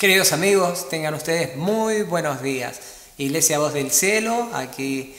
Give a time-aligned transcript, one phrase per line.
[0.00, 2.80] Queridos amigos, tengan ustedes muy buenos días.
[3.18, 5.14] Iglesia Voz del Cielo, aquí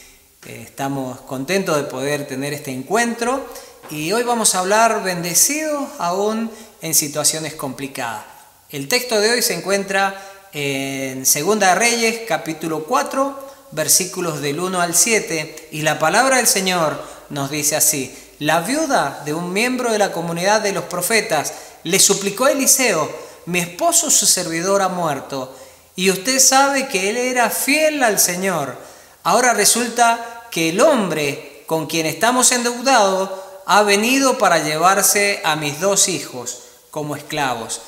[0.47, 3.46] eh, estamos contentos de poder tener este encuentro
[3.92, 6.50] y hoy vamos a hablar bendecidos aún
[6.82, 8.25] en situaciones complicadas.
[8.71, 10.20] El texto de hoy se encuentra
[10.52, 17.00] en Segunda Reyes, capítulo 4, versículos del 1 al 7, y la palabra del Señor
[17.29, 21.54] nos dice así, la viuda de un miembro de la comunidad de los profetas
[21.84, 25.55] le suplicó a Eliseo, mi esposo su servidor ha muerto,
[25.95, 28.75] y usted sabe que él era fiel al Señor.
[29.23, 33.30] Ahora resulta que el hombre con quien estamos endeudados
[33.66, 37.82] ha venido para llevarse a mis dos hijos como esclavos.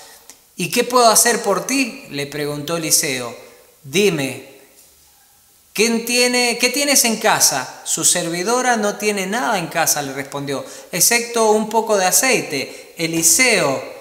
[0.56, 2.06] ¿Y qué puedo hacer por ti?
[2.10, 3.36] le preguntó Eliseo.
[3.84, 4.48] Dime,
[5.74, 7.82] ¿quién tiene, ¿qué tienes en casa?
[7.84, 12.94] Su servidora no tiene nada en casa, le respondió, excepto un poco de aceite.
[12.98, 13.93] Eliseo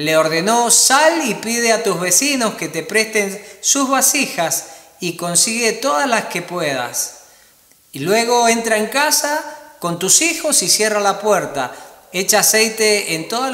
[0.00, 4.64] le ordenó, sal y pide a tus vecinos que te presten sus vasijas
[4.98, 7.16] y consigue todas las que puedas.
[7.92, 9.44] Y luego entra en casa
[9.78, 11.72] con tus hijos y cierra la puerta.
[12.12, 13.50] Echa aceite en todas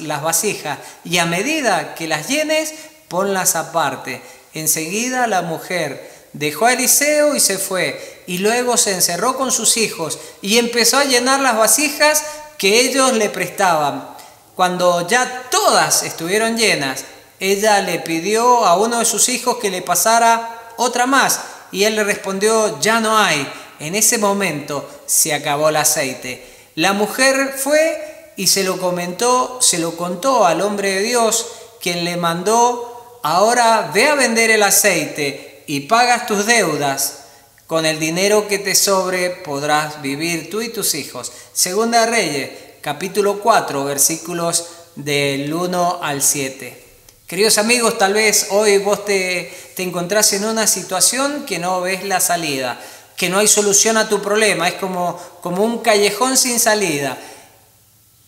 [0.00, 2.74] las vasijas y a medida que las llenes,
[3.06, 4.20] ponlas aparte.
[4.52, 9.76] Enseguida la mujer dejó a Eliseo y se fue, y luego se encerró con sus
[9.76, 12.24] hijos y empezó a llenar las vasijas
[12.58, 14.13] que ellos le prestaban.
[14.54, 17.04] Cuando ya todas estuvieron llenas,
[17.40, 21.40] ella le pidió a uno de sus hijos que le pasara otra más
[21.72, 23.50] y él le respondió, ya no hay.
[23.80, 26.46] En ese momento se acabó el aceite.
[26.76, 31.46] La mujer fue y se lo comentó, se lo contó al hombre de Dios,
[31.80, 37.20] quien le mandó, ahora ve a vender el aceite y pagas tus deudas.
[37.66, 41.32] Con el dinero que te sobre podrás vivir tú y tus hijos.
[41.54, 42.50] Segunda Reyes
[42.84, 46.84] capítulo 4, versículos del 1 al 7.
[47.26, 52.04] Queridos amigos, tal vez hoy vos te, te encontrás en una situación que no ves
[52.04, 52.78] la salida,
[53.16, 57.16] que no hay solución a tu problema, es como, como un callejón sin salida.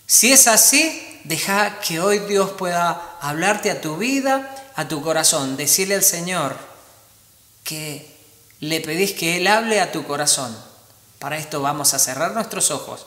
[0.06, 5.58] Si es así, deja que hoy Dios pueda hablarte a tu vida, a tu corazón,
[5.58, 6.56] decirle al Señor
[7.62, 8.10] que
[8.60, 10.56] le pedís que Él hable a tu corazón.
[11.18, 13.04] Para esto vamos a cerrar nuestros ojos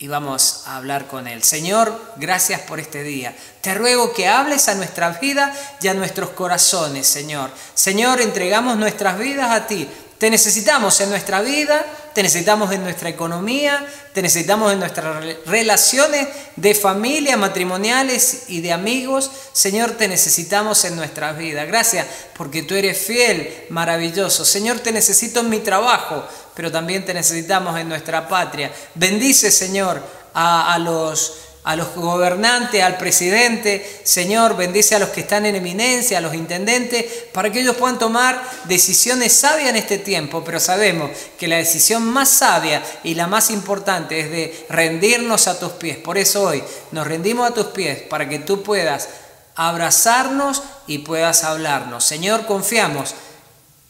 [0.00, 1.42] y vamos a hablar con Él.
[1.42, 3.34] Señor, gracias por este día.
[3.60, 7.50] Te ruego que hables a nuestra vida y a nuestros corazones, Señor.
[7.74, 9.88] Señor, entregamos nuestras vidas a ti.
[10.18, 16.26] Te necesitamos en nuestra vida, te necesitamos en nuestra economía, te necesitamos en nuestras relaciones
[16.56, 19.30] de familia, matrimoniales y de amigos.
[19.52, 21.64] Señor, te necesitamos en nuestra vida.
[21.66, 22.06] Gracias
[22.36, 24.44] porque tú eres fiel, maravilloso.
[24.44, 26.24] Señor, te necesito en mi trabajo,
[26.54, 28.72] pero también te necesitamos en nuestra patria.
[28.96, 30.02] Bendice, Señor,
[30.34, 36.18] a, los a los gobernantes, al presidente, Señor, bendice a los que están en eminencia,
[36.18, 41.10] a los intendentes, para que ellos puedan tomar decisiones sabias en este tiempo, pero sabemos
[41.38, 45.98] que la decisión más sabia y la más importante es de rendirnos a tus pies.
[45.98, 49.08] Por eso hoy nos rendimos a tus pies para que tú puedas
[49.54, 52.04] abrazarnos y puedas hablarnos.
[52.04, 53.14] Señor, confiamos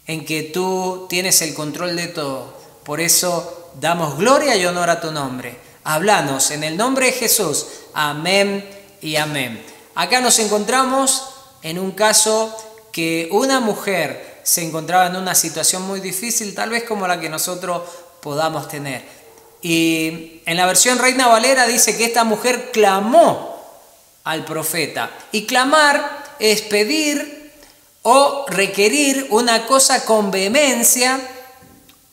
[0.07, 2.59] en que tú tienes el control de todo.
[2.83, 5.68] Por eso damos gloria y honor a tu nombre.
[5.91, 7.65] Háblanos en el nombre de Jesús.
[7.95, 8.63] Amén
[9.01, 9.65] y amén.
[9.95, 11.31] Acá nos encontramos
[11.63, 12.55] en un caso
[12.93, 17.31] que una mujer se encontraba en una situación muy difícil, tal vez como la que
[17.31, 17.85] nosotros
[18.21, 19.03] podamos tener.
[19.63, 23.59] Y en la versión Reina Valera dice que esta mujer clamó
[24.25, 25.11] al profeta.
[25.33, 27.51] Y clamar es pedir
[28.03, 31.19] o requerir una cosa con vehemencia,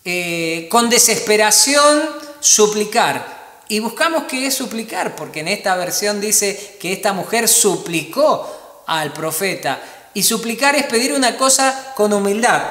[0.05, 2.03] eh, con desesperación,
[2.39, 3.34] suplicar.
[3.67, 9.11] Y buscamos qué es suplicar, porque en esta versión dice que esta mujer suplicó al
[9.13, 9.81] profeta.
[10.13, 12.61] Y suplicar es pedir una cosa con humildad,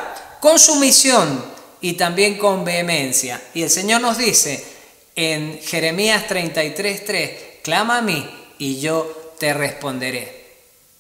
[0.40, 1.44] con sumisión
[1.80, 3.42] y también con vehemencia.
[3.54, 4.64] Y el Señor nos dice
[5.16, 8.28] en Jeremías 33:3, clama a mí
[8.58, 10.44] y yo te responderé.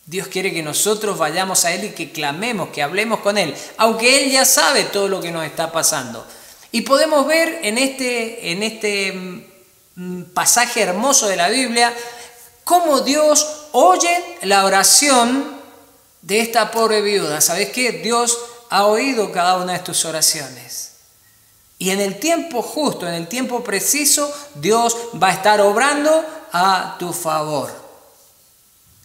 [0.06, 4.22] Dios quiere que nosotros vayamos a Él y que clamemos, que hablemos con Él, aunque
[4.22, 6.26] Él ya sabe todo lo que nos está pasando.
[6.72, 9.53] Y podemos ver en este, en este
[10.34, 11.94] pasaje hermoso de la Biblia,
[12.64, 15.60] cómo Dios oye la oración
[16.22, 17.40] de esta pobre viuda.
[17.40, 17.92] ¿Sabes qué?
[17.92, 18.38] Dios
[18.70, 20.92] ha oído cada una de tus oraciones.
[21.78, 26.96] Y en el tiempo justo, en el tiempo preciso, Dios va a estar obrando a
[26.98, 27.70] tu favor.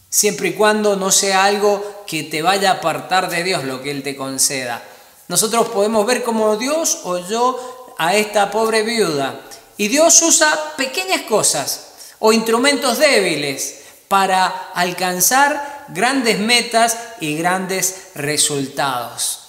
[0.09, 3.91] Siempre y cuando no sea algo que te vaya a apartar de Dios lo que
[3.91, 4.83] Él te conceda.
[5.27, 7.59] Nosotros podemos ver cómo Dios oyó
[7.97, 9.39] a esta pobre viuda
[9.79, 13.75] y Dios usa pequeñas cosas o instrumentos débiles
[14.09, 19.39] para alcanzar grandes metas y grandes resultados.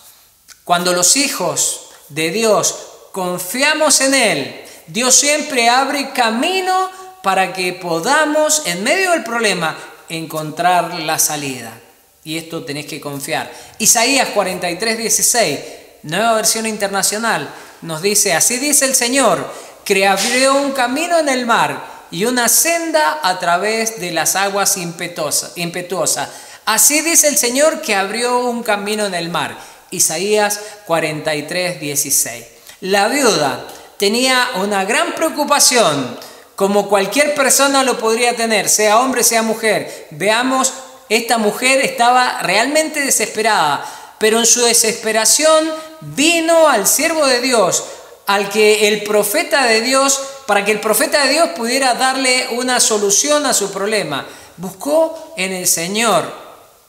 [0.62, 2.77] Cuando los hijos de Dios
[3.11, 6.88] confiamos en Él, Dios siempre abre camino
[7.25, 9.76] para que podamos, en medio del problema,
[10.09, 11.73] encontrar la salida.
[12.23, 13.50] Y esto tenés que confiar.
[13.81, 15.61] Isaías 43, 16,
[16.05, 17.53] nueva versión internacional,
[17.83, 22.49] nos dice, así dice el Señor, que abrió un camino en el mar y una
[22.49, 26.29] senda a través de las aguas impetuosas.
[26.67, 29.56] Así dice el Señor que abrió un camino en el mar.
[29.91, 32.44] Isaías 43, 16.
[32.82, 33.67] La viuda
[33.99, 36.19] tenía una gran preocupación,
[36.56, 40.09] como cualquier persona lo podría tener, sea hombre, sea mujer.
[40.11, 40.73] Veamos,
[41.09, 43.85] esta mujer estaba realmente desesperada,
[44.19, 47.85] pero en su desesperación vino al siervo de Dios,
[48.27, 52.81] al que el profeta de Dios, para que el profeta de Dios pudiera darle una
[52.81, 54.27] solución a su problema.
[54.57, 56.33] Buscó en el Señor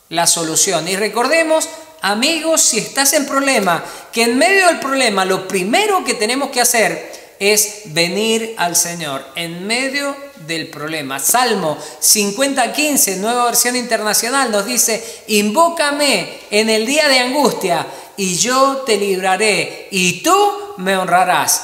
[0.09, 0.87] la solución.
[0.87, 1.67] Y recordemos
[2.01, 6.61] amigos, si estás en problema, que en medio del problema lo primero que tenemos que
[6.61, 11.17] hacer es venir al Señor en medio del problema.
[11.17, 18.83] Salmo 50:15, nueva versión internacional, nos dice, invócame en el día de angustia y yo
[18.85, 21.61] te libraré y tú me honrarás.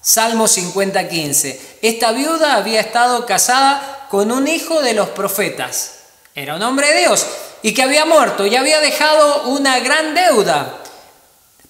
[0.00, 1.78] Salmo 50:15.
[1.82, 5.92] Esta viuda había estado casada con un hijo de los profetas.
[6.34, 7.26] Era un hombre de Dios
[7.62, 10.76] y que había muerto y había dejado una gran deuda.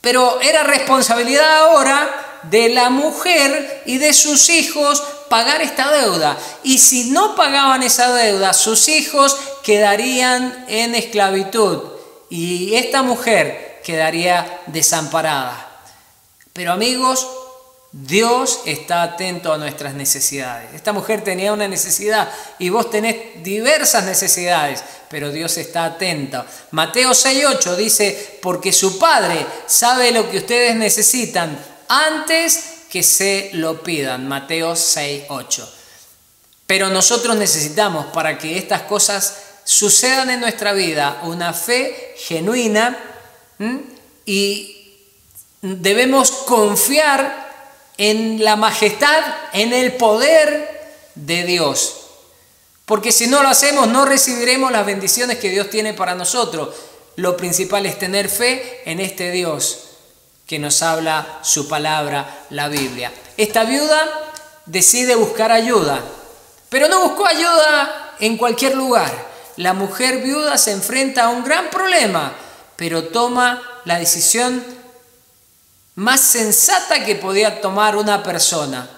[0.00, 6.37] Pero era responsabilidad ahora de la mujer y de sus hijos pagar esta deuda.
[6.62, 11.82] Y si no pagaban esa deuda, sus hijos quedarían en esclavitud
[12.31, 15.69] y esta mujer quedaría desamparada.
[16.60, 17.26] Pero amigos,
[17.90, 20.74] Dios está atento a nuestras necesidades.
[20.74, 26.44] Esta mujer tenía una necesidad y vos tenés diversas necesidades, pero Dios está atento.
[26.72, 31.58] Mateo 6.8 dice, porque su Padre sabe lo que ustedes necesitan
[31.88, 34.28] antes que se lo pidan.
[34.28, 35.66] Mateo 6.8.
[36.66, 39.34] Pero nosotros necesitamos para que estas cosas
[39.64, 42.98] sucedan en nuestra vida una fe genuina
[44.26, 44.79] y
[45.62, 47.48] debemos confiar
[47.98, 49.22] en la majestad,
[49.52, 50.80] en el poder
[51.14, 51.96] de Dios.
[52.86, 56.74] Porque si no lo hacemos, no recibiremos las bendiciones que Dios tiene para nosotros.
[57.16, 59.90] Lo principal es tener fe en este Dios
[60.46, 63.12] que nos habla su palabra, la Biblia.
[63.36, 64.32] Esta viuda
[64.66, 66.02] decide buscar ayuda,
[66.68, 69.12] pero no buscó ayuda en cualquier lugar.
[69.56, 72.32] La mujer viuda se enfrenta a un gran problema,
[72.74, 74.64] pero toma la decisión
[76.00, 78.88] más sensata que podía tomar una persona.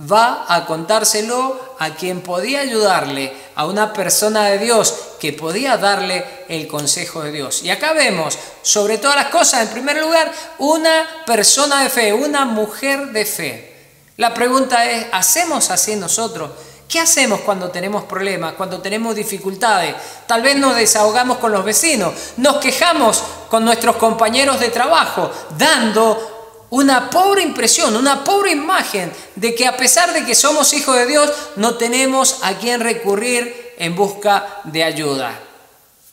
[0.00, 6.24] Va a contárselo a quien podía ayudarle, a una persona de Dios que podía darle
[6.48, 7.64] el consejo de Dios.
[7.64, 12.44] Y acá vemos, sobre todas las cosas, en primer lugar, una persona de fe, una
[12.44, 13.76] mujer de fe.
[14.18, 16.52] La pregunta es, ¿hacemos así nosotros?
[16.88, 19.96] ¿Qué hacemos cuando tenemos problemas, cuando tenemos dificultades?
[20.26, 26.31] Tal vez nos desahogamos con los vecinos, nos quejamos con nuestros compañeros de trabajo, dando
[26.72, 31.06] una pobre impresión, una pobre imagen de que a pesar de que somos hijos de
[31.06, 35.38] Dios, no tenemos a quien recurrir en busca de ayuda.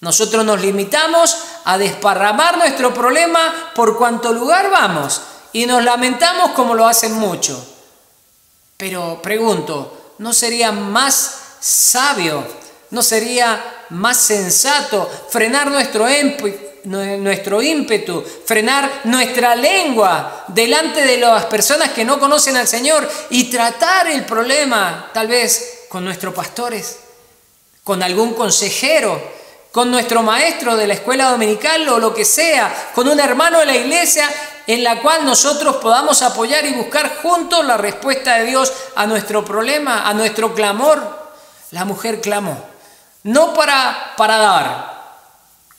[0.01, 5.22] Nosotros nos limitamos a desparramar nuestro problema por cuanto lugar vamos
[5.53, 7.60] y nos lamentamos como lo hacen muchos.
[8.75, 12.45] Pero pregunto, ¿no sería más sabio,
[12.89, 16.68] no sería más sensato frenar nuestro ímpetu?
[16.86, 23.45] Nuestro ímpetu, frenar nuestra lengua delante de las personas que no conocen al Señor y
[23.45, 27.00] tratar el problema tal vez con nuestros pastores,
[27.83, 29.21] con algún consejero,
[29.71, 33.65] con nuestro maestro de la escuela dominical o lo que sea, con un hermano de
[33.65, 34.27] la iglesia
[34.65, 39.43] en la cual nosotros podamos apoyar y buscar juntos la respuesta de Dios a nuestro
[39.43, 41.19] problema, a nuestro clamor.
[41.71, 42.57] La mujer clamó,
[43.24, 45.00] no para, para dar,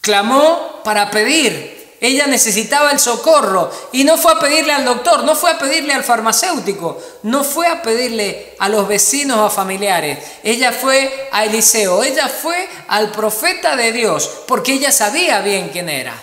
[0.01, 1.79] Clamó para pedir.
[2.01, 5.93] Ella necesitaba el socorro y no fue a pedirle al doctor, no fue a pedirle
[5.93, 10.19] al farmacéutico, no fue a pedirle a los vecinos o familiares.
[10.43, 15.91] Ella fue a Eliseo, ella fue al profeta de Dios, porque ella sabía bien quién
[15.91, 16.15] era.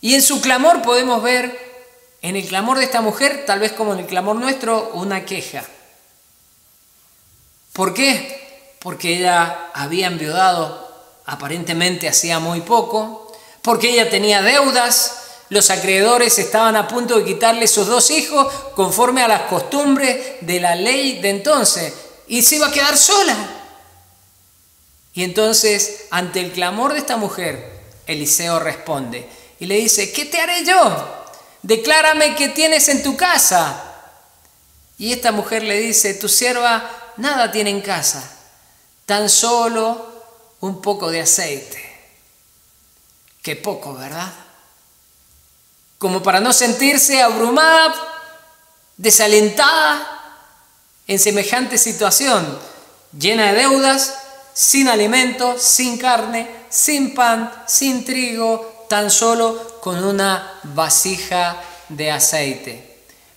[0.00, 1.58] Y en su clamor podemos ver,
[2.22, 5.64] en el clamor de esta mujer, tal vez como en el clamor nuestro, una queja.
[7.72, 8.76] ¿Por qué?
[8.78, 10.90] Porque ella había enviudado
[11.30, 13.29] aparentemente hacía muy poco,
[13.62, 15.16] porque ella tenía deudas,
[15.50, 20.60] los acreedores estaban a punto de quitarle sus dos hijos conforme a las costumbres de
[20.60, 21.92] la ley de entonces,
[22.28, 23.36] y se iba a quedar sola.
[25.12, 30.40] Y entonces, ante el clamor de esta mujer, Eliseo responde y le dice, ¿qué te
[30.40, 31.24] haré yo?
[31.62, 33.84] Declárame qué tienes en tu casa.
[34.98, 38.22] Y esta mujer le dice, tu sierva nada tiene en casa,
[39.04, 40.06] tan solo
[40.60, 41.89] un poco de aceite.
[43.42, 44.30] Qué poco, ¿verdad?
[45.98, 47.94] Como para no sentirse abrumada,
[48.96, 50.06] desalentada
[51.06, 52.58] en semejante situación,
[53.18, 54.14] llena de deudas,
[54.52, 61.56] sin alimento, sin carne, sin pan, sin trigo, tan solo con una vasija
[61.88, 62.90] de aceite.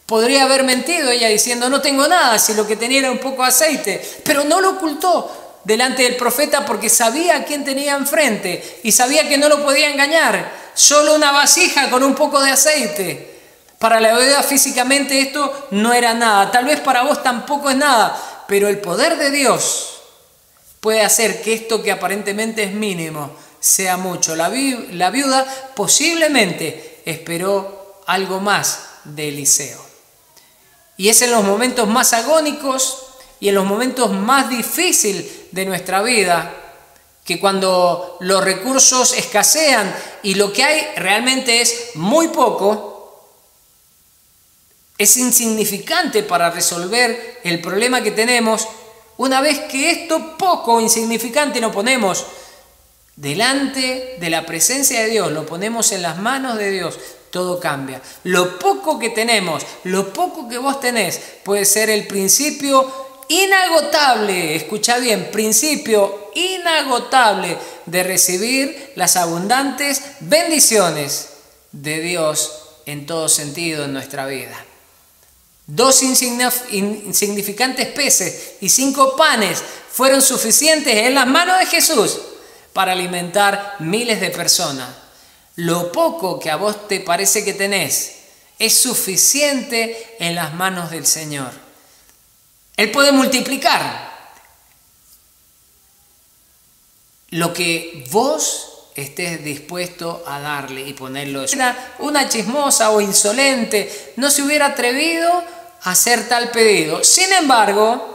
[0.05, 3.43] Podría haber mentido ella diciendo, no tengo nada, si lo que tenía era un poco
[3.43, 8.81] de aceite, pero no lo ocultó delante del profeta porque sabía a quién tenía enfrente
[8.83, 10.51] y sabía que no lo podía engañar.
[10.73, 13.33] Solo una vasija con un poco de aceite.
[13.79, 18.45] Para la vida físicamente esto no era nada, tal vez para vos tampoco es nada,
[18.47, 20.01] pero el poder de Dios
[20.79, 24.35] puede hacer que esto que aparentemente es mínimo sea mucho.
[24.35, 24.49] La,
[24.91, 29.81] la viuda posiblemente esperó algo más de Eliseo.
[30.95, 33.05] Y es en los momentos más agónicos
[33.39, 36.51] y en los momentos más difíciles de nuestra vida
[37.23, 43.29] que cuando los recursos escasean y lo que hay realmente es muy poco,
[44.97, 48.67] es insignificante para resolver el problema que tenemos,
[49.17, 52.25] una vez que esto poco insignificante lo ponemos
[53.15, 56.97] delante de la presencia de Dios, lo ponemos en las manos de Dios,
[57.29, 58.01] todo cambia.
[58.23, 64.97] Lo poco que tenemos, lo poco que vos tenés, puede ser el principio inagotable, escucha
[64.97, 71.29] bien, principio inagotable de recibir las abundantes bendiciones
[71.71, 72.51] de Dios
[72.85, 74.65] en todo sentido en nuestra vida.
[75.65, 82.19] Dos insignificantes peces y cinco panes fueron suficientes en las manos de Jesús
[82.73, 84.89] para alimentar miles de personas.
[85.55, 88.15] Lo poco que a vos te parece que tenés
[88.59, 91.62] es suficiente en las manos del Señor.
[92.75, 94.11] Él puede multiplicar
[97.29, 101.43] lo que vos estés dispuesto a darle y ponerlo.
[101.45, 105.31] Era una chismosa o insolente, no se hubiera atrevido
[105.81, 107.03] a hacer tal pedido.
[107.03, 108.13] Sin embargo,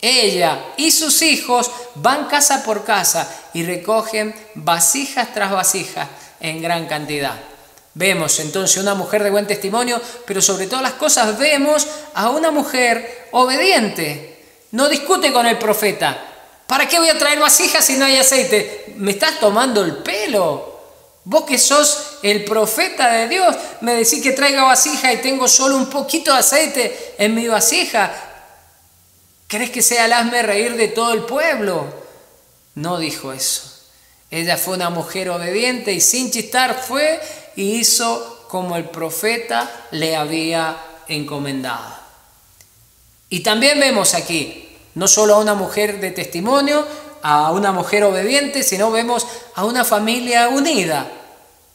[0.00, 6.08] ella y sus hijos van casa por casa y recogen vasijas tras vasijas
[6.40, 7.38] en gran cantidad.
[7.94, 12.50] Vemos entonces una mujer de buen testimonio, pero sobre todas las cosas vemos a una
[12.50, 14.44] mujer obediente.
[14.72, 16.26] No discute con el profeta.
[16.66, 18.94] ¿Para qué voy a traer vasijas si no hay aceite?
[18.96, 20.70] ¿Me estás tomando el pelo?
[21.24, 25.76] Vos que sos el profeta de Dios, me decís que traiga vasija y tengo solo
[25.76, 28.12] un poquito de aceite en mi vasija.
[29.48, 31.92] ¿Crees que sea el hazme reír de todo el pueblo?
[32.76, 33.62] No dijo eso.
[34.30, 37.20] Ella fue una mujer obediente y sin chistar fue
[37.56, 40.76] y hizo como el profeta le había
[41.08, 42.00] encomendado.
[43.28, 46.84] Y también vemos aquí no solo a una mujer de testimonio,
[47.22, 51.10] a una mujer obediente, sino vemos a una familia unida.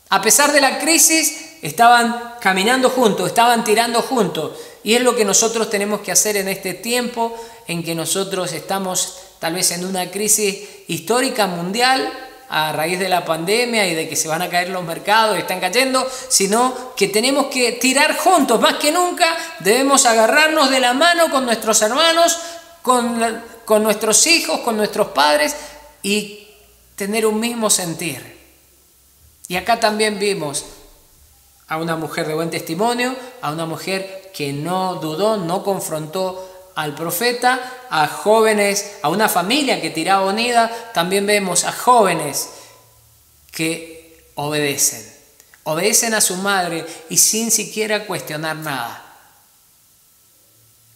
[0.09, 4.57] A pesar de la crisis, estaban caminando juntos, estaban tirando juntos.
[4.83, 7.35] Y es lo que nosotros tenemos que hacer en este tiempo
[7.67, 12.11] en que nosotros estamos tal vez en una crisis histórica mundial
[12.49, 15.39] a raíz de la pandemia y de que se van a caer los mercados y
[15.39, 20.93] están cayendo, sino que tenemos que tirar juntos, más que nunca debemos agarrarnos de la
[20.93, 22.37] mano con nuestros hermanos,
[22.81, 25.55] con, con nuestros hijos, con nuestros padres
[26.01, 26.47] y
[26.95, 28.35] tener un mismo sentir.
[29.47, 30.65] Y acá también vimos
[31.67, 36.93] a una mujer de buen testimonio, a una mujer que no dudó, no confrontó al
[36.93, 42.49] profeta, a jóvenes, a una familia que tiraba unida, también vemos a jóvenes
[43.51, 45.05] que obedecen,
[45.63, 49.01] obedecen a su madre y sin siquiera cuestionar nada.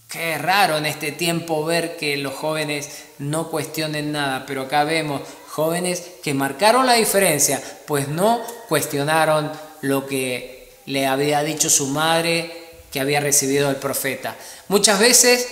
[0.09, 5.21] Qué raro en este tiempo ver que los jóvenes no cuestionen nada, pero acá vemos
[5.49, 12.51] jóvenes que marcaron la diferencia, pues no cuestionaron lo que le había dicho su madre
[12.91, 14.35] que había recibido el profeta.
[14.67, 15.47] Muchas veces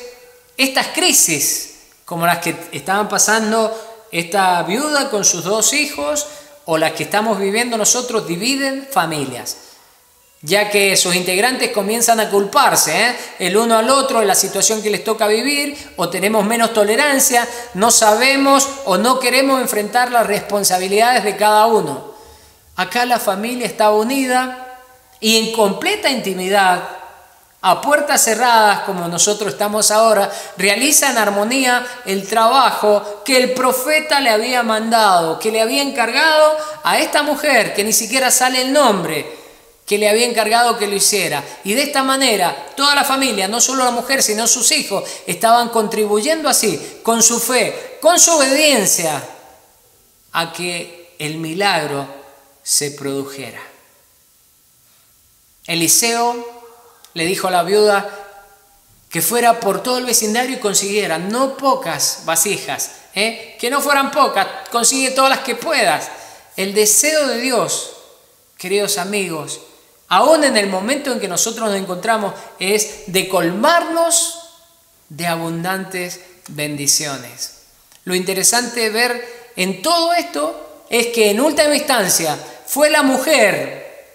[0.57, 6.27] estas crisis, como las que estaban pasando esta viuda con sus dos hijos
[6.65, 9.57] o las que estamos viviendo nosotros, dividen familias
[10.41, 13.15] ya que sus integrantes comienzan a culparse ¿eh?
[13.39, 17.47] el uno al otro en la situación que les toca vivir, o tenemos menos tolerancia,
[17.73, 22.13] no sabemos o no queremos enfrentar las responsabilidades de cada uno.
[22.75, 24.79] Acá la familia está unida
[25.19, 26.96] y en completa intimidad
[27.69, 34.21] a puertas cerradas como nosotros estamos ahora, realiza en armonía el trabajo que el profeta
[34.21, 38.71] le había mandado, que le había encargado a esta mujer, que ni siquiera sale el
[38.71, 39.29] nombre,
[39.85, 41.43] que le había encargado que lo hiciera.
[41.65, 45.67] Y de esta manera, toda la familia, no solo la mujer, sino sus hijos, estaban
[45.67, 49.21] contribuyendo así, con su fe, con su obediencia,
[50.31, 52.07] a que el milagro
[52.63, 53.61] se produjera.
[55.65, 56.56] Eliseo
[57.17, 58.07] le dijo a la viuda
[59.09, 63.57] que fuera por todo el vecindario y consiguiera no pocas vasijas, ¿eh?
[63.59, 66.11] que no fueran pocas, consigue todas las que puedas.
[66.55, 67.93] El deseo de Dios,
[68.55, 69.61] queridos amigos,
[70.09, 74.37] aún en el momento en que nosotros nos encontramos, es de colmarnos
[75.09, 76.19] de abundantes
[76.49, 77.53] bendiciones.
[78.03, 84.05] Lo interesante de ver en todo esto es que en última instancia fue la mujer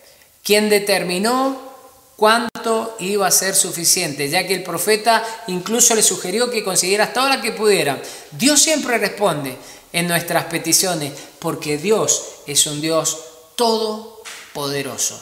[0.44, 1.71] quien determinó
[2.16, 7.28] cuánto iba a ser suficiente, ya que el profeta incluso le sugirió que consiguiera toda
[7.28, 8.00] la que pudiera.
[8.30, 9.56] Dios siempre responde
[9.92, 13.18] en nuestras peticiones, porque Dios es un Dios
[13.56, 15.20] todopoderoso.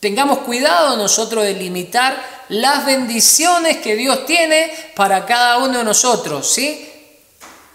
[0.00, 6.46] Tengamos cuidado nosotros de limitar las bendiciones que Dios tiene para cada uno de nosotros,
[6.48, 6.85] ¿sí?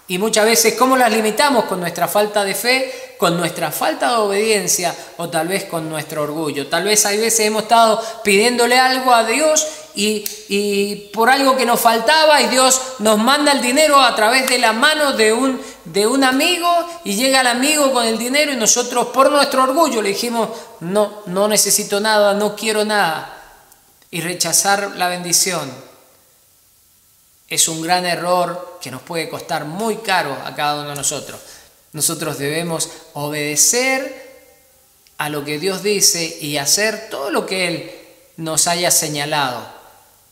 [0.08, 1.64] Y muchas veces, ¿cómo las limitamos?
[1.64, 6.24] Con nuestra falta de fe, con nuestra falta de obediencia o tal vez con nuestro
[6.24, 6.66] orgullo.
[6.66, 11.80] Tal vez hay veces hemos estado pidiéndole algo a Dios y, por algo que nos
[11.80, 16.06] faltaba y Dios nos manda el dinero a través de la mano de un, de
[16.06, 16.68] un amigo
[17.04, 20.48] y llega el amigo con el dinero y nosotros por nuestro orgullo le dijimos,
[20.80, 23.38] no, no necesito nada, no quiero nada.
[24.10, 25.91] Y rechazar la bendición
[27.52, 31.38] es un gran error que nos puede costar muy caro a cada uno de nosotros.
[31.92, 34.22] Nosotros debemos obedecer
[35.18, 37.92] a lo que Dios dice y hacer todo lo que Él
[38.38, 39.66] nos haya señalado.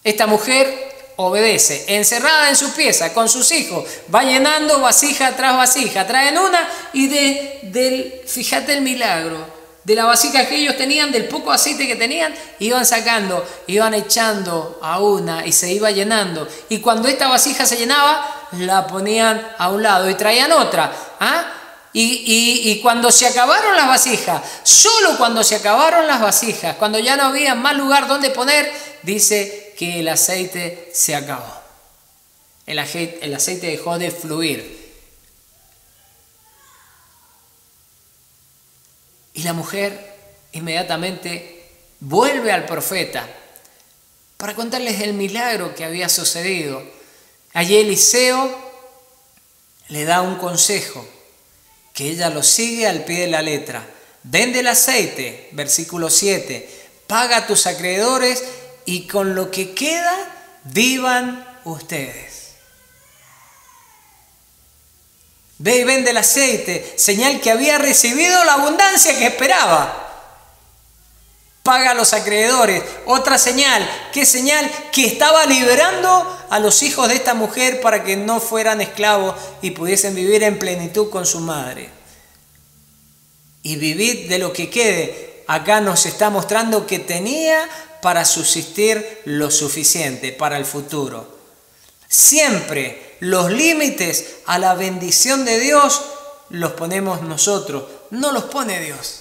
[0.03, 6.07] Esta mujer obedece, encerrada en su pieza, con sus hijos, va llenando vasija tras vasija,
[6.07, 11.27] traen una y de, del, fíjate el milagro, de la vasija que ellos tenían, del
[11.27, 16.47] poco aceite que tenían, iban sacando, iban echando a una y se iba llenando.
[16.69, 20.93] Y cuando esta vasija se llenaba, la ponían a un lado y traían otra.
[21.19, 21.53] ¿ah?
[21.93, 27.16] Y, y, cuando se acabaron las vasijas, solo cuando se acabaron las vasijas, cuando ya
[27.16, 31.53] no había más lugar donde poner, dice que el aceite se acabó.
[32.66, 34.80] El aceite, el aceite dejó de fluir.
[39.40, 39.98] Y la mujer
[40.53, 41.64] inmediatamente
[41.98, 43.26] vuelve al profeta
[44.37, 46.83] para contarles el milagro que había sucedido.
[47.55, 48.55] Allí Eliseo
[49.88, 51.09] le da un consejo,
[51.94, 53.88] que ella lo sigue al pie de la letra.
[54.24, 56.68] Vende el aceite, versículo 7,
[57.07, 58.44] paga a tus acreedores
[58.85, 62.39] y con lo que queda vivan ustedes.
[65.62, 70.09] Ve y vende el aceite, señal que había recibido la abundancia que esperaba.
[71.62, 72.83] Paga a los acreedores.
[73.05, 74.70] Otra señal, ¿qué señal?
[74.90, 79.73] Que estaba liberando a los hijos de esta mujer para que no fueran esclavos y
[79.73, 81.90] pudiesen vivir en plenitud con su madre.
[83.62, 85.44] Y vivir de lo que quede.
[85.46, 87.68] Acá nos está mostrando que tenía
[88.01, 91.38] para subsistir lo suficiente para el futuro.
[92.09, 96.02] Siempre los límites a la bendición de Dios
[96.50, 99.20] los ponemos nosotros, no los pone Dios.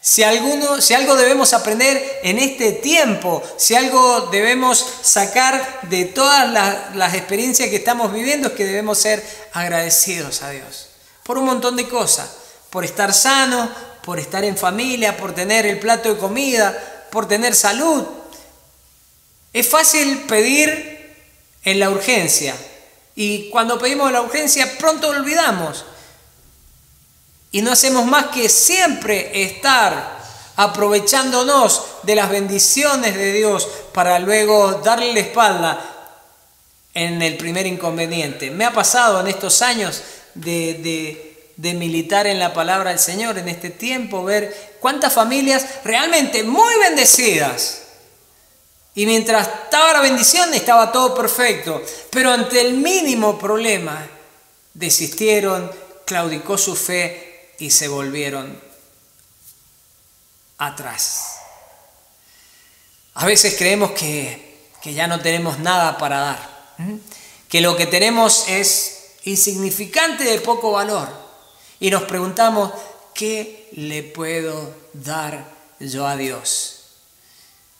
[0.00, 6.52] Si, alguno, si algo debemos aprender en este tiempo, si algo debemos sacar de todas
[6.52, 10.88] las, las experiencias que estamos viviendo, es que debemos ser agradecidos a Dios
[11.24, 12.30] por un montón de cosas,
[12.70, 13.68] por estar sano,
[14.04, 18.04] por estar en familia, por tener el plato de comida, por tener salud.
[19.52, 20.93] Es fácil pedir
[21.64, 22.54] en la urgencia.
[23.16, 25.84] Y cuando pedimos la urgencia, pronto olvidamos.
[27.52, 30.18] Y no hacemos más que siempre estar
[30.56, 35.90] aprovechándonos de las bendiciones de Dios para luego darle la espalda
[36.92, 38.50] en el primer inconveniente.
[38.50, 40.02] Me ha pasado en estos años
[40.34, 45.66] de, de, de, militar en la palabra del Señor, en este tiempo, ver cuántas familias
[45.84, 47.83] realmente muy bendecidas
[48.94, 54.08] y mientras estaba la bendición estaba todo perfecto, pero ante el mínimo problema
[54.72, 55.70] desistieron,
[56.04, 58.60] claudicó su fe y se volvieron
[60.58, 61.36] atrás.
[63.14, 66.74] A veces creemos que, que ya no tenemos nada para dar,
[67.48, 71.08] que lo que tenemos es insignificante de poco valor
[71.80, 72.72] y nos preguntamos,
[73.12, 76.83] ¿qué le puedo dar yo a Dios?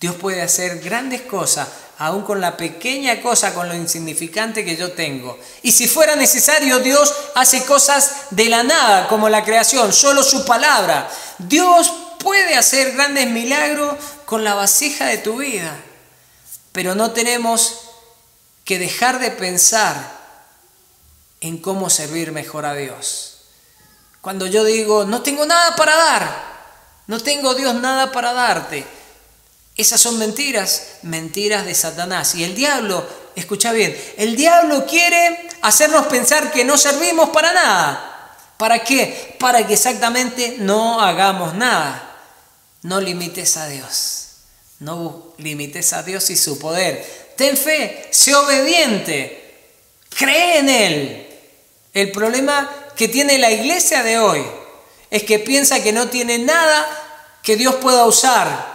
[0.04, 4.92] Dios puede hacer grandes cosas, aún con la pequeña cosa, con lo insignificante que yo
[4.92, 5.38] tengo.
[5.62, 10.44] Y si fuera necesario, Dios hace cosas de la nada, como la creación, solo su
[10.44, 11.10] palabra.
[11.38, 13.94] Dios puede hacer grandes milagros
[14.26, 15.74] con la vasija de tu vida,
[16.72, 17.78] pero no tenemos
[18.66, 19.94] que dejar de pensar
[21.40, 23.38] en cómo servir mejor a Dios.
[24.20, 26.44] Cuando yo digo, no tengo nada para dar,
[27.06, 28.86] no tengo Dios nada para darte,
[29.76, 32.34] esas son mentiras, mentiras de Satanás.
[32.34, 38.10] Y el diablo, escucha bien, el diablo quiere hacernos pensar que no servimos para nada.
[38.56, 39.36] ¿Para qué?
[39.40, 42.18] Para que exactamente no hagamos nada.
[42.82, 44.26] No limites a Dios.
[44.78, 47.32] No limites a Dios y su poder.
[47.36, 49.66] Ten fe, sé obediente,
[50.16, 51.26] cree en Él.
[51.92, 54.44] El problema que tiene la iglesia de hoy
[55.10, 56.86] es que piensa que no tiene nada
[57.42, 58.73] que Dios pueda usar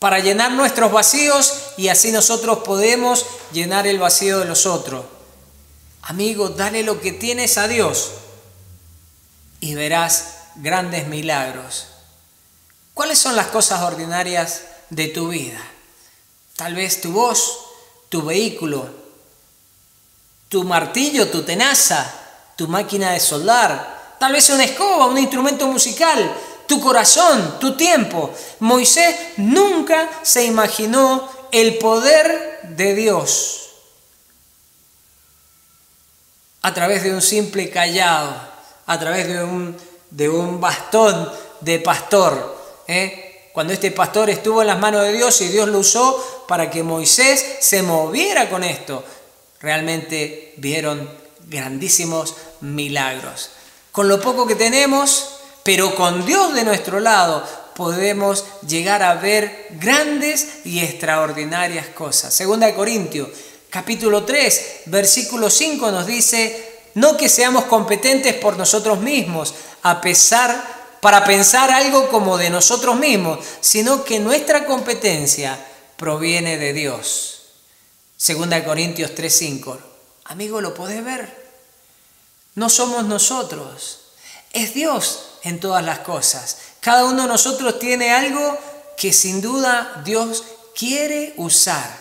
[0.00, 5.04] para llenar nuestros vacíos y así nosotros podemos llenar el vacío de los otros.
[6.02, 8.10] Amigo, dale lo que tienes a Dios
[9.60, 11.86] y verás grandes milagros.
[12.94, 15.60] ¿Cuáles son las cosas ordinarias de tu vida?
[16.56, 17.58] Tal vez tu voz,
[18.08, 18.88] tu vehículo,
[20.48, 22.10] tu martillo, tu tenaza,
[22.56, 26.34] tu máquina de soldar, tal vez una escoba, un instrumento musical,
[26.70, 28.32] tu corazón, tu tiempo.
[28.60, 33.70] Moisés nunca se imaginó el poder de Dios
[36.62, 38.32] a través de un simple callado,
[38.86, 39.76] a través de un,
[40.12, 41.28] de un bastón
[41.60, 42.56] de pastor.
[42.86, 43.50] ¿eh?
[43.52, 46.84] Cuando este pastor estuvo en las manos de Dios y Dios lo usó para que
[46.84, 49.02] Moisés se moviera con esto,
[49.60, 51.10] realmente vieron
[51.48, 53.50] grandísimos milagros.
[53.90, 57.44] Con lo poco que tenemos, pero con Dios de nuestro lado
[57.74, 62.34] podemos llegar a ver grandes y extraordinarias cosas.
[62.34, 63.28] Segunda de Corintios,
[63.70, 70.98] capítulo 3, versículo 5 nos dice, no que seamos competentes por nosotros mismos, a pesar
[71.00, 75.58] para pensar algo como de nosotros mismos, sino que nuestra competencia
[75.96, 77.42] proviene de Dios.
[78.16, 79.78] Segunda de Corintios 5.
[80.24, 81.40] Amigo, ¿lo podés ver?
[82.56, 84.00] No somos nosotros,
[84.52, 86.58] es Dios en todas las cosas.
[86.80, 88.58] Cada uno de nosotros tiene algo
[88.96, 91.98] que sin duda Dios quiere usar.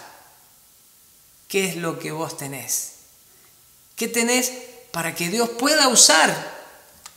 [1.48, 2.92] ¿Qué es lo que vos tenés?
[3.96, 4.52] ¿Qué tenés
[4.92, 6.34] para que Dios pueda usar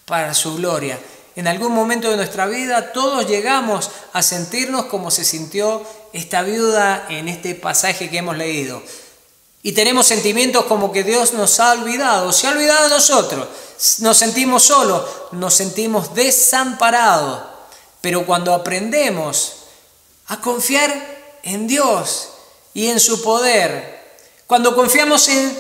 [0.07, 0.99] para su gloria?
[1.35, 7.07] En algún momento de nuestra vida todos llegamos a sentirnos como se sintió esta viuda
[7.09, 8.83] en este pasaje que hemos leído.
[9.63, 13.47] Y tenemos sentimientos como que Dios nos ha olvidado, se ha olvidado de nosotros.
[13.99, 17.43] Nos sentimos solos, nos sentimos desamparados.
[18.01, 19.53] Pero cuando aprendemos
[20.27, 22.31] a confiar en Dios
[22.75, 25.57] y en su poder, cuando confiamos en,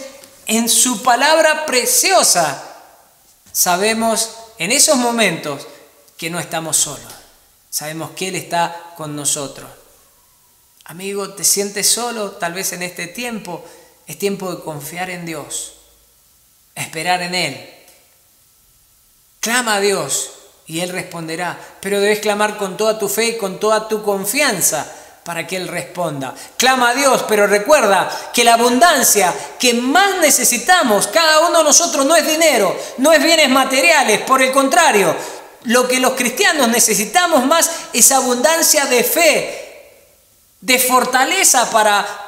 [0.46, 2.60] en su palabra preciosa,
[3.52, 5.62] sabemos en esos momentos
[6.16, 7.12] que no estamos solos.
[7.70, 9.70] Sabemos que Él está con nosotros.
[10.84, 13.64] Amigo, ¿te sientes solo tal vez en este tiempo?
[14.06, 15.74] Es tiempo de confiar en Dios,
[16.74, 17.70] esperar en Él.
[19.40, 20.32] Clama a Dios
[20.66, 24.86] y Él responderá, pero debes clamar con toda tu fe y con toda tu confianza
[25.24, 26.34] para que Él responda.
[26.56, 32.04] Clama a Dios, pero recuerda que la abundancia que más necesitamos, cada uno de nosotros,
[32.06, 35.14] no es dinero, no es bienes materiales, por el contrario,
[35.64, 39.92] lo que los cristianos necesitamos más es abundancia de fe,
[40.60, 42.21] de fortaleza para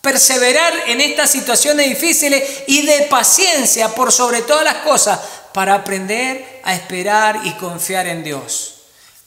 [0.00, 5.20] perseverar en estas situaciones difíciles y de paciencia por sobre todas las cosas
[5.52, 8.76] para aprender a esperar y confiar en Dios.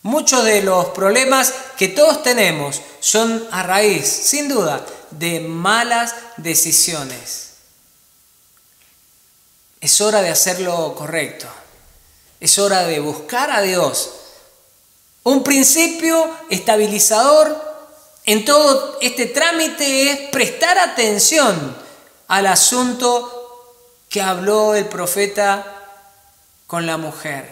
[0.02, 7.52] Muchos de los problemas que todos tenemos son a raíz, sin duda, de malas decisiones.
[9.80, 11.48] Es hora de hacer lo correcto.
[12.40, 14.12] Es hora de buscar a Dios.
[15.24, 17.73] Un principio estabilizador
[18.26, 21.76] en todo este trámite es prestar atención
[22.28, 23.40] al asunto
[24.10, 25.66] que habló el profeta
[26.68, 27.48] con la mujer,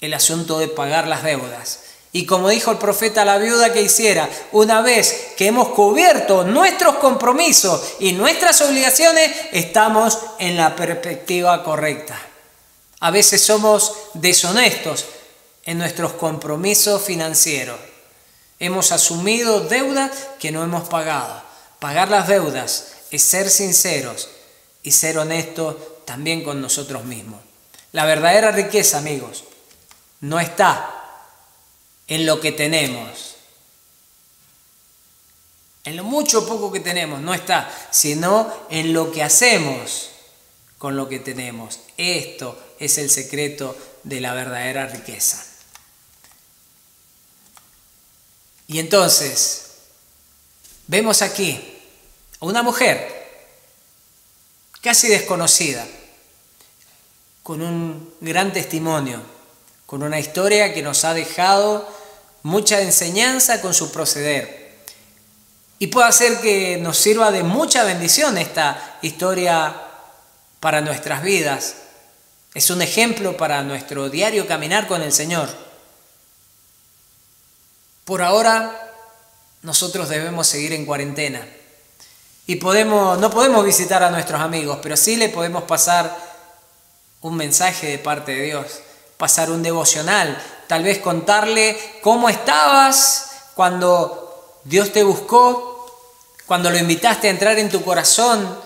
[0.00, 1.80] el asunto de pagar las deudas.
[2.12, 6.44] Y como dijo el profeta a la viuda que hiciera, una vez que hemos cubierto
[6.44, 12.16] nuestros compromisos y nuestras obligaciones, estamos en la perspectiva correcta.
[13.00, 15.06] A veces somos deshonestos
[15.64, 17.93] en nuestros compromisos financieros.
[18.58, 21.42] Hemos asumido deudas que no hemos pagado.
[21.78, 24.28] Pagar las deudas es ser sinceros
[24.82, 27.40] y ser honestos también con nosotros mismos.
[27.92, 29.44] La verdadera riqueza, amigos,
[30.20, 30.90] no está
[32.08, 33.36] en lo que tenemos.
[35.84, 40.10] En lo mucho o poco que tenemos no está, sino en lo que hacemos
[40.78, 41.80] con lo que tenemos.
[41.96, 45.44] Esto es el secreto de la verdadera riqueza.
[48.74, 49.66] Y entonces,
[50.88, 51.78] vemos aquí
[52.40, 53.06] a una mujer
[54.80, 55.86] casi desconocida,
[57.44, 59.22] con un gran testimonio,
[59.86, 61.88] con una historia que nos ha dejado
[62.42, 64.82] mucha enseñanza con su proceder.
[65.78, 69.82] Y puede hacer que nos sirva de mucha bendición esta historia
[70.58, 71.76] para nuestras vidas.
[72.54, 75.73] Es un ejemplo para nuestro diario caminar con el Señor.
[78.04, 78.92] Por ahora,
[79.62, 81.46] nosotros debemos seguir en cuarentena.
[82.46, 86.14] Y podemos, no podemos visitar a nuestros amigos, pero sí le podemos pasar
[87.22, 88.66] un mensaje de parte de Dios,
[89.16, 90.36] pasar un devocional,
[90.66, 95.86] tal vez contarle cómo estabas cuando Dios te buscó,
[96.46, 98.58] cuando lo invitaste a entrar en tu corazón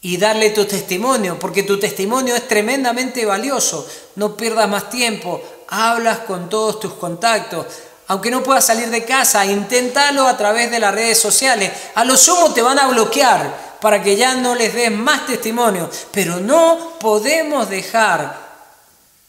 [0.00, 3.84] y darle tu testimonio, porque tu testimonio es tremendamente valioso.
[4.14, 7.66] No pierdas más tiempo, hablas con todos tus contactos.
[8.08, 11.72] Aunque no puedas salir de casa, inténtalo a través de las redes sociales.
[11.94, 15.90] A lo sumo te van a bloquear, para que ya no les des más testimonio.
[16.12, 18.46] Pero no podemos dejar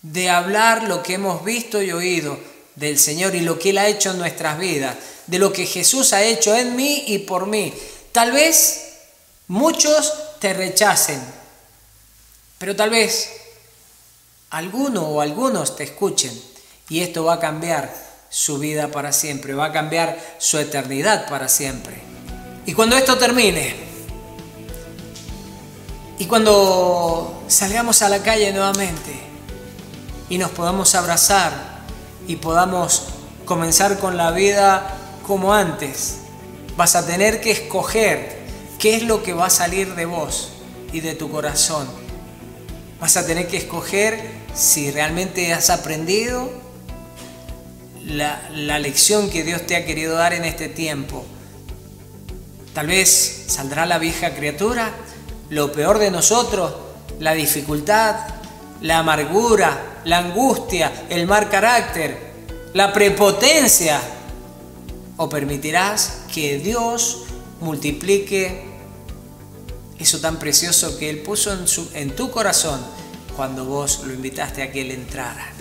[0.02, 2.38] de hablar lo que hemos visto y oído
[2.76, 6.14] del Señor y lo que Él ha hecho en nuestras vidas, de lo que Jesús
[6.14, 7.74] ha hecho en mí y por mí.
[8.12, 8.94] Tal vez
[9.48, 11.20] muchos te rechacen,
[12.60, 13.32] pero tal vez
[14.52, 16.40] alguno o algunos te escuchen
[16.90, 21.48] y esto va a cambiar su vida para siempre, va a cambiar su eternidad para
[21.48, 22.02] siempre.
[22.66, 23.88] Y cuando esto termine,
[26.20, 29.14] y cuando salgamos a la calle nuevamente
[30.30, 31.54] y nos podamos abrazar
[32.28, 33.04] y podamos
[33.46, 36.18] comenzar con la vida como antes,
[36.76, 38.38] vas a tener que escoger
[38.80, 40.50] qué es lo que va a salir de vos
[40.92, 41.88] y de tu corazón.
[43.00, 46.50] Vas a tener que escoger si realmente has aprendido
[48.08, 51.26] la, lección que Dios te ha querido dar en este tiempo.
[52.74, 54.92] Tal vez saldrá la vieja criatura
[55.50, 56.74] lo peor de nosotros,
[57.20, 58.16] la dificultad,
[58.82, 62.34] la amargura, la angustia, el mal carácter,
[62.74, 64.00] la prepotencia.
[65.20, 67.24] O permitirás que Dios
[67.60, 68.66] multiplique
[69.98, 71.66] eso tan precioso que Él puso en,
[71.96, 72.80] en tu corazón
[73.36, 75.54] cuando vos lo invitaste a que Él entrara.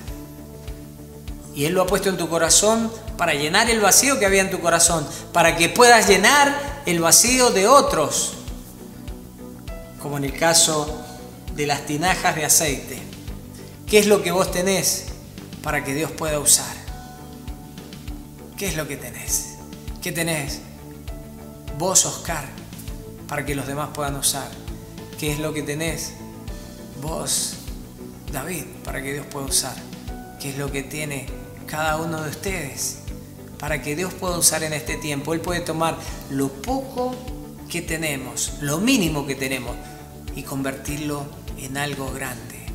[1.57, 4.51] Y Él lo ha puesto en tu corazón para llenar el vacío que había en
[4.51, 8.35] tu corazón, para que puedas llenar el vacío de otros
[10.07, 11.03] como en el caso
[11.57, 13.03] de las tinajas de aceite.
[13.89, 15.07] ¿Qué es lo que vos tenés
[15.65, 16.77] para que Dios pueda usar?
[18.57, 19.57] ¿Qué es lo que tenés?
[20.01, 20.61] ¿Qué tenés
[21.77, 22.45] vos, Oscar,
[23.27, 24.49] para que los demás puedan usar?
[25.19, 26.13] ¿Qué es lo que tenés
[27.03, 27.55] vos,
[28.31, 29.75] David, para que Dios pueda usar?
[30.39, 31.27] ¿Qué es lo que tiene
[31.67, 32.99] cada uno de ustedes
[33.59, 35.35] para que Dios pueda usar en este tiempo?
[35.35, 35.99] Él puede tomar
[36.31, 37.15] lo poco
[37.69, 39.77] que tenemos, lo mínimo que tenemos,
[40.35, 41.27] y convertirlo
[41.59, 42.67] en algo grande.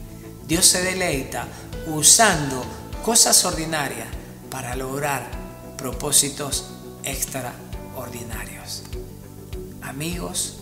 [0.47, 1.47] Dios se deleita
[1.88, 2.63] usando
[3.04, 4.08] cosas ordinarias
[4.49, 5.30] para lograr
[5.77, 6.65] propósitos
[7.04, 8.84] extraordinarios.
[9.82, 10.58] Amigos,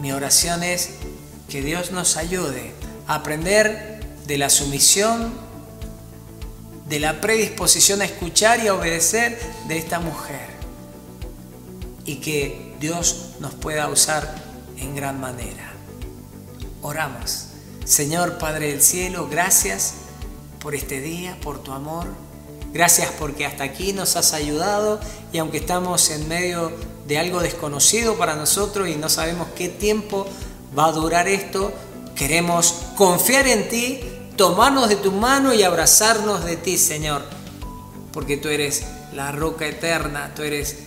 [0.00, 0.90] mi oración es
[1.48, 2.72] que Dios nos ayude
[3.06, 5.32] a aprender de la sumisión,
[6.90, 10.50] de la predisposición a escuchar y a obedecer de esta mujer.
[12.04, 14.34] Y que Dios nos pueda usar
[14.76, 15.72] en gran manera.
[16.82, 17.46] Oramos.
[17.84, 19.94] Señor Padre del Cielo, gracias
[20.58, 22.08] por este día, por tu amor.
[22.72, 24.98] Gracias porque hasta aquí nos has ayudado
[25.32, 26.72] y aunque estamos en medio
[27.06, 30.26] de algo desconocido para nosotros y no sabemos qué tiempo
[30.76, 31.72] va a durar esto,
[32.16, 34.00] queremos confiar en ti,
[34.40, 37.20] tomarnos de tu mano y abrazarnos de ti, Señor,
[38.10, 40.78] porque tú eres la roca eterna, tú eres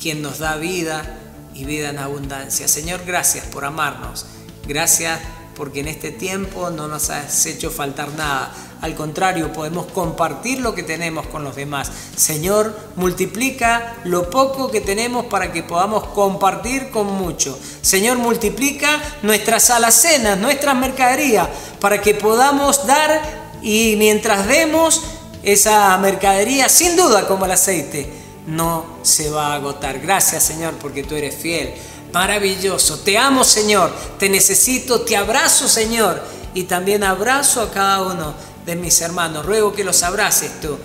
[0.00, 1.20] quien nos da vida,
[1.54, 2.66] y vida en abundancia.
[2.66, 4.26] Señor, gracias por amarnos.
[4.66, 5.20] Gracias
[5.54, 8.52] porque en este tiempo no nos has hecho faltar nada.
[8.80, 11.90] Al contrario, podemos compartir lo que tenemos con los demás.
[12.16, 17.56] Señor, multiplica lo poco que tenemos para que podamos compartir con mucho.
[17.80, 21.48] Señor, multiplica nuestras alacenas, nuestras mercaderías,
[21.80, 25.02] para que podamos dar y mientras demos
[25.42, 28.12] esa mercadería, sin duda como el aceite,
[28.46, 30.00] no se va a agotar.
[30.00, 31.74] Gracias Señor porque tú eres fiel,
[32.12, 33.00] maravilloso.
[33.00, 36.22] Te amo Señor, te necesito, te abrazo Señor
[36.54, 38.34] y también abrazo a cada uno
[38.66, 39.44] de mis hermanos.
[39.44, 40.78] Ruego que los abraces tú.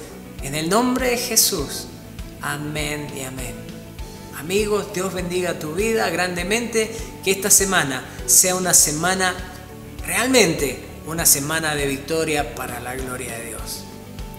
[0.44, 1.88] En el nombre de Jesús.
[2.42, 3.56] Amén y amén.
[4.40, 9.34] Amigos, Dios bendiga tu vida grandemente, que esta semana sea una semana
[10.06, 13.84] realmente una semana de victoria para la gloria de Dios.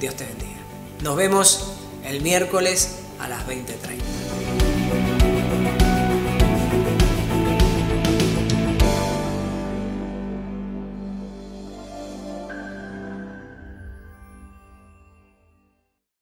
[0.01, 0.61] Dios te bendiga.
[1.03, 1.73] Nos vemos
[2.05, 4.28] el miércoles a las 20:30.